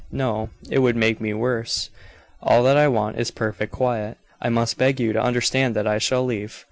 "No; 0.11 0.49
it 0.67 0.79
would 0.79 0.95
make 0.95 1.21
me 1.21 1.31
worse. 1.31 1.91
All 2.41 2.63
that 2.63 2.75
I 2.75 2.87
want 2.87 3.19
is 3.19 3.29
perfect 3.29 3.71
quiet. 3.71 4.17
I 4.41 4.49
must 4.49 4.79
beg 4.79 4.99
you 4.99 5.13
to 5.13 5.21
understand 5.21 5.75
that 5.75 5.85
I 5.85 5.99
shall 5.99 6.25
leave. 6.25 6.59